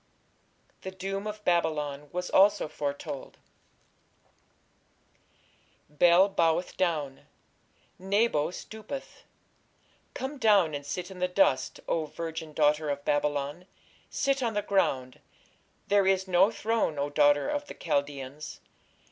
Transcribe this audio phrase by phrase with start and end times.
[0.81, 3.37] The doom of Babylon was also foretold:
[5.89, 7.27] Bel boweth down,
[7.99, 9.25] Nebo stoopeth....
[10.15, 13.67] Come down, and sit in the dust, O virgin daughter of Babylon,
[14.09, 15.19] sit on the ground:
[15.87, 18.59] there is no throne, O daughter of the Chaldeans....